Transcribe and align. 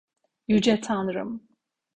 Yüce 0.47 0.81
Tanrım! 0.81 1.47